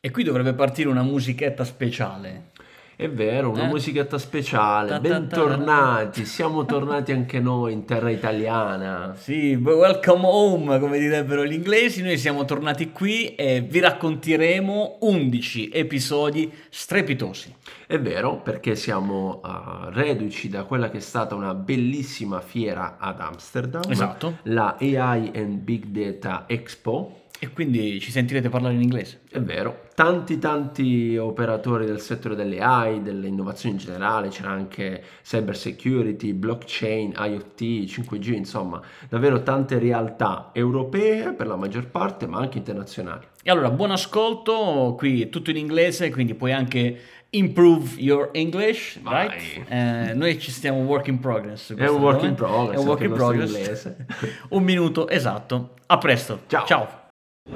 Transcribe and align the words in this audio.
E 0.00 0.12
qui 0.12 0.22
dovrebbe 0.22 0.52
partire 0.54 0.88
una 0.88 1.02
musichetta 1.02 1.64
speciale. 1.64 2.50
È 2.94 3.08
vero, 3.10 3.50
una 3.50 3.64
Eh? 3.64 3.68
musichetta 3.68 4.16
speciale. 4.16 4.90
Ta 4.90 5.00
ta 5.00 5.02
ta. 5.08 5.18
Bentornati, 5.18 6.24
siamo 6.24 6.64
tornati 6.64 7.10
anche 7.10 7.40
noi 7.40 7.72
in 7.72 7.84
terra 7.84 8.08
italiana. 8.08 9.14
Sì, 9.16 9.54
welcome 9.56 10.20
home, 10.24 10.78
come 10.78 11.00
direbbero 11.00 11.44
gli 11.44 11.52
inglesi. 11.52 12.02
Noi 12.04 12.16
siamo 12.16 12.44
tornati 12.44 12.92
qui 12.92 13.34
e 13.34 13.60
vi 13.60 13.80
racconteremo 13.80 14.98
11 15.00 15.70
episodi 15.70 16.48
strepitosi. 16.70 17.52
È 17.84 17.98
vero, 17.98 18.36
perché 18.40 18.76
siamo 18.76 19.42
eh, 19.44 19.90
reduci 19.90 20.48
da 20.48 20.62
quella 20.62 20.90
che 20.90 20.98
è 20.98 21.00
stata 21.00 21.34
una 21.34 21.54
bellissima 21.54 22.40
fiera 22.40 22.98
ad 23.00 23.18
Amsterdam, 23.20 23.82
Esatto. 23.88 24.38
la 24.44 24.76
AI 24.78 25.32
and 25.34 25.58
Big 25.58 25.86
Data 25.86 26.44
Expo. 26.46 27.22
E 27.40 27.50
quindi 27.52 28.00
ci 28.00 28.10
sentirete 28.10 28.48
parlare 28.48 28.74
in 28.74 28.82
inglese. 28.82 29.20
È 29.30 29.40
vero, 29.40 29.86
tanti 29.94 30.38
tanti 30.38 31.16
operatori 31.16 31.86
del 31.86 32.00
settore 32.00 32.34
delle 32.34 32.60
AI, 32.60 33.00
delle 33.00 33.28
innovazioni 33.28 33.76
in 33.76 33.80
generale, 33.80 34.28
c'era 34.28 34.50
anche 34.50 35.02
cyber 35.22 35.56
security, 35.56 36.32
blockchain, 36.32 37.14
IoT, 37.16 37.60
5G, 37.60 38.32
insomma, 38.34 38.80
davvero 39.08 39.42
tante 39.42 39.78
realtà 39.78 40.50
europee 40.52 41.32
per 41.32 41.46
la 41.46 41.56
maggior 41.56 41.86
parte, 41.86 42.26
ma 42.26 42.38
anche 42.38 42.58
internazionali. 42.58 43.26
E 43.42 43.50
allora, 43.50 43.70
buon 43.70 43.92
ascolto, 43.92 44.94
qui 44.98 45.22
è 45.22 45.28
tutto 45.28 45.50
in 45.50 45.56
inglese, 45.56 46.10
quindi 46.10 46.34
puoi 46.34 46.52
anche 46.52 46.98
improve 47.30 48.00
your 48.00 48.30
English, 48.32 48.98
Vai. 49.00 49.28
right? 49.28 49.70
Eh, 49.70 50.14
noi 50.14 50.38
ci 50.38 50.50
stiamo 50.50 50.80
work 50.80 51.08
in 51.08 51.18
progress. 51.18 51.74
È 51.74 51.88
un 51.88 52.00
work 52.00 52.22
in 52.22 52.34
progress, 52.34 52.76
È 52.76 52.78
un 52.78 52.86
work 52.86 53.02
in 53.02 53.12
progress. 53.12 53.94
un 54.50 54.62
minuto 54.62 55.08
esatto. 55.08 55.74
A 55.86 55.98
presto. 55.98 56.40
Ciao. 56.46 56.66
Ciao. 56.66 57.06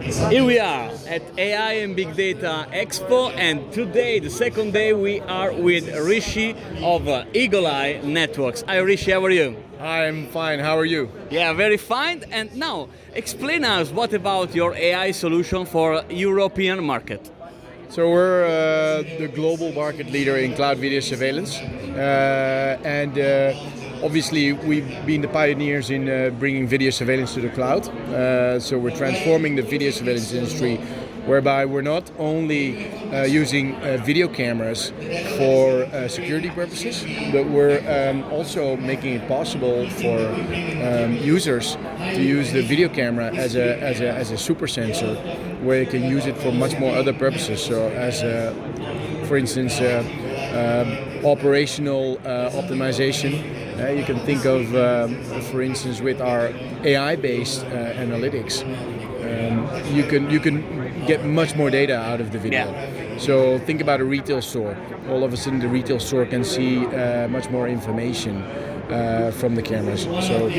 Here 0.00 0.42
we 0.42 0.58
are 0.58 0.90
at 1.06 1.22
AI 1.38 1.72
and 1.74 1.94
Big 1.94 2.16
Data 2.16 2.66
Expo, 2.72 3.30
and 3.36 3.70
today, 3.74 4.20
the 4.20 4.30
second 4.30 4.72
day, 4.72 4.94
we 4.94 5.20
are 5.20 5.52
with 5.52 5.86
Rishi 5.94 6.56
of 6.82 7.06
uh, 7.06 7.26
Eagle 7.34 7.66
Eye 7.66 8.00
Networks. 8.02 8.64
Hi, 8.66 8.78
Rishi, 8.78 9.10
how 9.10 9.22
are 9.22 9.30
you? 9.30 9.54
I'm 9.78 10.28
fine. 10.28 10.60
How 10.60 10.78
are 10.78 10.86
you? 10.86 11.10
Yeah, 11.30 11.52
very 11.52 11.76
fine. 11.76 12.24
And 12.30 12.56
now, 12.56 12.88
explain 13.12 13.66
us 13.66 13.90
what 13.90 14.14
about 14.14 14.54
your 14.54 14.74
AI 14.74 15.10
solution 15.10 15.66
for 15.66 16.02
European 16.08 16.82
market. 16.82 17.30
So 17.90 18.08
we're 18.08 18.44
uh, 18.46 19.02
the 19.18 19.28
global 19.28 19.72
market 19.72 20.10
leader 20.10 20.38
in 20.38 20.54
cloud 20.54 20.78
video 20.78 21.00
surveillance, 21.00 21.58
uh, 21.58 22.78
and 22.82 23.18
uh, 23.18 23.52
obviously 24.02 24.52
we've 24.52 25.06
been 25.06 25.22
the 25.22 25.28
pioneers 25.28 25.90
in 25.90 26.08
uh, 26.08 26.30
bringing 26.38 26.66
video 26.66 26.90
surveillance 26.90 27.34
to 27.34 27.40
the 27.40 27.48
cloud. 27.48 27.88
Uh, 27.88 28.58
so 28.58 28.78
we're 28.78 28.96
transforming 28.96 29.56
the 29.56 29.62
video 29.62 29.90
surveillance 29.90 30.32
industry, 30.32 30.76
whereby 31.26 31.64
we're 31.64 31.82
not 31.82 32.10
only 32.18 32.90
uh, 33.12 33.22
using 33.22 33.74
uh, 33.76 33.96
video 34.04 34.26
cameras 34.26 34.92
for 35.36 35.84
uh, 35.84 36.08
security 36.08 36.50
purposes, 36.50 37.04
but 37.30 37.46
we're 37.46 37.78
um, 37.88 38.24
also 38.32 38.76
making 38.76 39.14
it 39.14 39.28
possible 39.28 39.88
for 39.90 40.18
um, 40.82 41.12
users 41.16 41.76
to 41.98 42.20
use 42.20 42.52
the 42.52 42.62
video 42.62 42.88
camera 42.88 43.32
as 43.34 43.54
a, 43.54 43.80
as 43.80 44.00
a, 44.00 44.10
as 44.10 44.30
a 44.32 44.38
super 44.38 44.66
sensor, 44.66 45.14
where 45.62 45.80
you 45.80 45.86
can 45.86 46.02
use 46.02 46.26
it 46.26 46.36
for 46.38 46.50
much 46.50 46.76
more 46.78 46.94
other 46.96 47.12
purposes. 47.12 47.62
So 47.62 47.88
as 47.90 48.22
a, 48.22 48.52
for 49.26 49.36
instance, 49.36 49.80
uh, 49.80 50.02
um, 50.52 51.24
operational 51.24 52.18
uh, 52.24 52.50
optimization. 52.50 53.32
Uh, 53.80 53.88
you 53.88 54.04
can 54.04 54.18
think 54.20 54.44
of, 54.44 54.74
um, 54.74 55.22
for 55.50 55.62
instance, 55.62 56.00
with 56.00 56.20
our 56.20 56.52
AI-based 56.84 57.64
uh, 57.64 57.94
analytics, 57.94 58.62
um, 59.22 59.94
you 59.94 60.04
can 60.04 60.30
you 60.30 60.40
can 60.40 61.06
get 61.06 61.24
much 61.24 61.56
more 61.56 61.70
data 61.70 61.96
out 61.96 62.20
of 62.20 62.32
the 62.32 62.38
video. 62.38 62.70
Yeah. 62.70 63.18
So 63.18 63.58
think 63.60 63.80
about 63.80 64.00
a 64.00 64.04
retail 64.04 64.42
store. 64.42 64.76
All 65.08 65.24
of 65.24 65.32
a 65.32 65.36
sudden, 65.36 65.60
the 65.60 65.68
retail 65.68 66.00
store 66.00 66.26
can 66.26 66.44
see 66.44 66.86
uh, 66.86 67.28
much 67.28 67.48
more 67.50 67.68
information 67.68 68.42
uh, 68.42 69.32
from 69.34 69.54
the 69.54 69.62
cameras. 69.62 70.02
So 70.02 70.50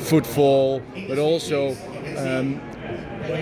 footfall, 0.00 0.82
but 1.08 1.18
also. 1.18 1.76
Um, 2.16 2.60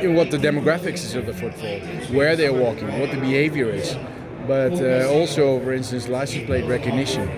in 0.02 0.14
what 0.14 0.30
the 0.30 0.36
demographics 0.36 1.04
is 1.04 1.14
of 1.14 1.24
the 1.24 1.32
footfall, 1.32 1.78
where 2.14 2.36
they're 2.36 2.52
walking, 2.52 2.88
what 3.00 3.10
the 3.10 3.16
behavior 3.16 3.70
is, 3.70 3.96
but 4.48 4.72
uh, 4.80 5.12
also, 5.12 5.60
for 5.60 5.72
instance, 5.74 6.08
license 6.08 6.46
plate 6.46 6.64
recognition. 6.64 7.28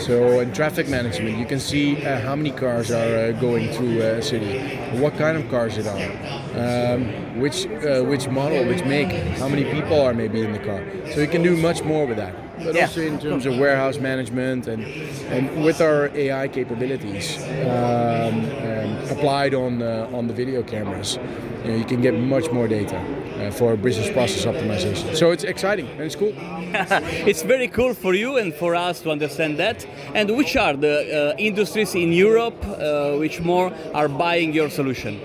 So 0.00 0.40
in 0.40 0.52
traffic 0.52 0.86
management, 0.86 1.38
you 1.38 1.46
can 1.46 1.58
see 1.58 2.04
uh, 2.04 2.20
how 2.20 2.36
many 2.36 2.50
cars 2.50 2.90
are 2.90 3.16
uh, 3.16 3.32
going 3.32 3.72
through 3.72 4.02
a 4.02 4.22
city, 4.22 4.58
what 4.98 5.16
kind 5.16 5.38
of 5.38 5.48
cars 5.48 5.78
it 5.78 5.86
are, 5.86 6.94
um, 6.94 7.40
which 7.40 7.66
uh, 7.66 8.02
which 8.02 8.28
model, 8.28 8.66
which 8.66 8.84
make, 8.84 9.08
how 9.38 9.48
many 9.48 9.64
people 9.64 9.98
are 9.98 10.12
maybe 10.12 10.42
in 10.42 10.52
the 10.52 10.58
car. 10.58 10.84
So 11.12 11.20
you 11.20 11.26
can 11.28 11.42
do 11.42 11.56
much 11.56 11.82
more 11.82 12.06
with 12.06 12.18
that. 12.18 12.34
But 12.64 12.74
Yeah. 12.74 12.82
also 12.86 13.00
in 13.00 13.18
terms 13.18 13.46
of 13.46 13.58
warehouse 13.58 13.98
management 13.98 14.66
and 14.66 14.82
and 15.30 15.64
with 15.64 15.80
our 15.80 16.10
AI 16.14 16.48
capabilities 16.48 17.38
um, 17.38 17.68
um, 18.66 18.96
applied 19.10 19.54
on 19.54 19.82
uh, 19.82 20.16
on 20.16 20.26
the 20.26 20.34
video 20.34 20.62
cameras, 20.62 21.18
you, 21.64 21.70
know, 21.70 21.76
you 21.76 21.84
can 21.84 22.00
get 22.00 22.14
much 22.14 22.50
more 22.52 22.68
data 22.68 22.98
uh, 22.98 23.50
for 23.50 23.76
business 23.76 24.10
process 24.10 24.44
optimization. 24.44 25.14
So 25.14 25.30
it's 25.30 25.44
exciting 25.44 25.86
and 25.86 26.02
it's 26.02 26.16
cool. 26.16 26.32
it's 27.30 27.42
very 27.42 27.68
cool 27.68 27.94
for 27.94 28.14
you 28.14 28.36
and 28.38 28.52
for 28.54 28.74
us 28.74 29.00
to 29.02 29.10
understand 29.10 29.58
that. 29.58 29.86
And 30.14 30.36
which 30.36 30.56
are 30.56 30.74
the 30.76 30.96
uh, 30.98 31.36
industries 31.38 31.94
in 31.94 32.12
Europe 32.12 32.60
uh, 32.66 33.16
which 33.18 33.40
more 33.40 33.72
are 33.94 34.08
buying 34.08 34.52
your 34.52 34.70
solution? 34.70 35.20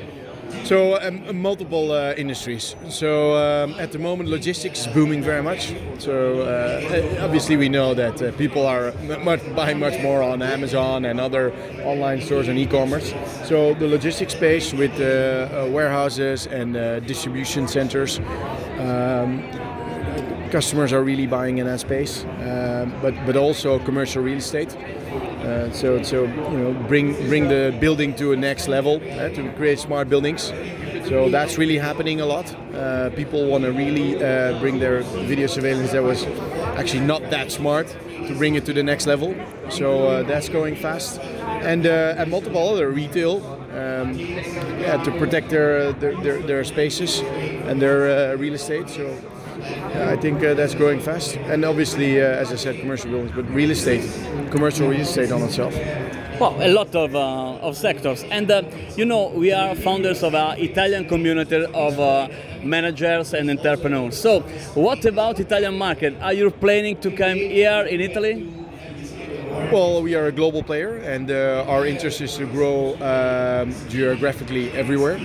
So 0.63 0.97
um, 1.01 1.41
multiple 1.41 1.91
uh, 1.91 2.13
industries. 2.15 2.75
So 2.89 3.35
um, 3.35 3.75
at 3.79 3.91
the 3.91 3.99
moment, 3.99 4.29
logistics 4.29 4.81
is 4.81 4.87
booming 4.87 5.21
very 5.21 5.43
much. 5.43 5.73
So 5.99 6.41
uh, 6.41 7.21
obviously, 7.21 7.57
we 7.57 7.67
know 7.67 7.93
that 7.93 8.21
uh, 8.21 8.31
people 8.37 8.65
are 8.65 8.93
much, 9.23 9.41
buying 9.55 9.79
much 9.79 10.01
more 10.01 10.23
on 10.23 10.41
Amazon 10.41 11.03
and 11.03 11.19
other 11.19 11.51
online 11.83 12.21
stores 12.21 12.47
and 12.47 12.57
e-commerce. 12.57 13.13
So 13.43 13.73
the 13.73 13.87
logistics 13.87 14.33
space 14.33 14.73
with 14.73 14.93
uh, 15.01 15.03
uh, 15.65 15.69
warehouses 15.69 16.47
and 16.47 16.77
uh, 16.77 17.01
distribution 17.01 17.67
centers. 17.67 18.19
Um, 18.79 19.43
customers 20.49 20.93
are 20.93 21.03
really 21.03 21.27
buying 21.27 21.57
in 21.57 21.65
that 21.65 21.81
space, 21.81 22.25
but 23.01 23.13
but 23.25 23.35
also 23.35 23.79
commercial 23.79 24.23
real 24.23 24.37
estate. 24.37 24.77
Uh, 25.43 25.69
so 25.71 26.01
so 26.01 26.23
you 26.23 26.57
know 26.57 26.73
bring 26.87 27.13
bring 27.27 27.49
the 27.49 27.75
building 27.79 28.15
to 28.15 28.31
a 28.31 28.35
next 28.35 28.69
level 28.69 28.95
uh, 28.95 29.27
to 29.29 29.51
create 29.57 29.77
smart 29.77 30.09
buildings. 30.09 30.53
So 31.09 31.29
that's 31.29 31.57
really 31.57 31.77
happening 31.77 32.21
a 32.21 32.25
lot. 32.25 32.55
Uh, 32.73 33.09
people 33.09 33.45
want 33.47 33.65
to 33.65 33.71
really 33.71 34.15
uh, 34.15 34.57
bring 34.61 34.79
their 34.79 35.01
video 35.27 35.47
surveillance 35.47 35.91
that 35.91 36.01
was 36.01 36.23
actually 36.77 37.05
not 37.05 37.29
that 37.29 37.51
smart 37.51 37.87
to 38.27 38.35
bring 38.37 38.55
it 38.55 38.65
to 38.65 38.73
the 38.73 38.83
next 38.83 39.05
level. 39.05 39.35
So 39.69 40.07
uh, 40.07 40.23
that's 40.23 40.47
going 40.47 40.77
fast, 40.77 41.19
and 41.19 41.85
and 41.85 42.31
multiple 42.31 42.69
other 42.69 42.89
retail. 42.89 43.41
Um, 43.73 44.13
yeah, 44.13 45.03
to 45.03 45.11
protect 45.17 45.49
their 45.49 45.91
their, 45.93 46.15
their, 46.21 46.41
their 46.41 46.63
spaces 46.63 47.19
and 47.67 47.81
their 47.81 48.37
real 48.37 48.53
estate. 48.53 48.87
So 48.89 49.17
I 49.61 50.15
think 50.17 50.43
uh, 50.43 50.53
that's 50.53 50.75
growing 50.75 50.99
fast. 50.99 51.35
And 51.35 51.65
obviously, 51.65 52.21
uh, 52.21 52.25
as 52.25 52.51
I 52.51 52.55
said, 52.55 52.79
commercial 52.79 53.09
buildings, 53.11 53.31
but 53.35 53.49
real 53.49 53.71
estate, 53.71 54.03
commercial 54.51 54.87
real 54.87 55.01
estate 55.01 55.31
on 55.31 55.41
itself. 55.43 55.73
Well, 56.39 56.57
a 56.59 56.67
lot 56.67 56.95
of, 56.95 57.15
uh, 57.15 57.67
of 57.67 57.77
sectors. 57.77 58.23
And 58.23 58.49
uh, 58.49 58.63
you 58.95 59.05
know, 59.05 59.29
we 59.29 59.51
are 59.51 59.75
founders 59.75 60.23
of 60.23 60.33
an 60.33 60.59
Italian 60.59 61.07
community 61.07 61.65
of 61.65 61.99
uh, 61.99 62.27
managers 62.63 63.33
and 63.33 63.49
entrepreneurs. 63.49 64.19
So, 64.19 64.41
what 64.73 65.05
about 65.05 65.39
Italian 65.39 65.77
market? 65.77 66.15
Are 66.21 66.33
you 66.33 66.49
planning 66.49 66.97
to 67.01 67.11
come 67.11 67.37
here 67.37 67.85
in 67.89 68.01
Italy? 68.01 68.51
Well, 69.71 70.01
we 70.01 70.15
are 70.15 70.27
a 70.27 70.31
global 70.31 70.63
player, 70.63 70.97
and 70.97 71.29
uh, 71.29 71.65
our 71.67 71.85
interest 71.85 72.21
is 72.21 72.35
to 72.37 72.45
grow 72.45 72.95
um, 73.01 73.73
geographically 73.89 74.71
everywhere. 74.71 75.19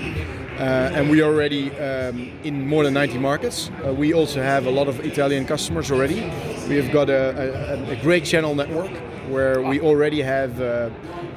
Uh, 0.58 0.90
and 0.92 1.08
we 1.08 1.20
are 1.20 1.30
already 1.32 1.70
um, 1.78 2.32
in 2.42 2.66
more 2.66 2.82
than 2.82 2.94
90 2.94 3.18
markets. 3.18 3.70
Uh, 3.86 3.94
we 3.94 4.12
also 4.12 4.42
have 4.42 4.66
a 4.66 4.70
lot 4.70 4.88
of 4.88 4.98
Italian 5.00 5.46
customers 5.46 5.90
already. 5.90 6.20
We 6.68 6.76
have 6.76 6.90
got 6.90 7.08
a, 7.08 7.74
a, 7.74 7.92
a 7.92 7.96
great 8.02 8.24
channel 8.24 8.54
network 8.56 8.90
where 9.28 9.62
we 9.62 9.80
already 9.80 10.20
have 10.20 10.60
uh, 10.60 10.90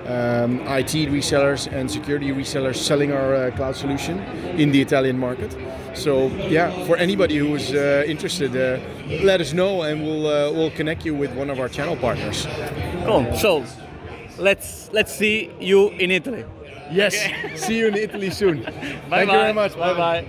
um, 0.08 0.60
IT 0.62 1.10
resellers 1.10 1.72
and 1.72 1.90
security 1.90 2.32
resellers 2.32 2.78
selling 2.78 3.12
our 3.12 3.36
uh, 3.36 3.52
cloud 3.52 3.76
solution 3.76 4.20
in 4.58 4.72
the 4.72 4.82
Italian 4.82 5.20
market. 5.20 5.56
So 5.94 6.28
yeah, 6.50 6.72
for 6.86 6.98
anybody 6.98 7.38
who 7.38 7.54
is 7.56 7.74
uh, 7.74 8.04
interested, 8.08 8.56
uh, 8.56 8.80
let 9.24 9.42
us 9.42 9.54
know 9.54 9.84
and 9.84 10.02
we'll 10.02 10.26
uh, 10.26 10.52
we'll 10.52 10.72
connect 10.72 11.06
you 11.06 11.14
with 11.14 11.32
one 11.36 11.50
of 11.50 11.60
our 11.60 11.70
channel 11.70 11.96
partners. 11.96 12.48
Cool. 13.06 13.36
So, 13.36 13.66
let's 14.38 14.90
let's 14.94 15.14
see 15.14 15.52
you 15.60 15.90
in 15.90 16.12
Italy. 16.12 16.46
Yes. 16.92 17.16
See 17.56 17.78
you 17.78 17.88
in 17.88 17.96
Italy 17.96 18.30
soon. 18.30 18.64
Thank 19.10 19.32
you 19.32 19.38
very 19.38 19.54
much. 19.54 19.76
Bye 19.78 19.94
bye. 19.94 20.26